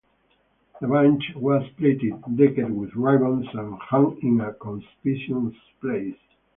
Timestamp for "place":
5.79-6.15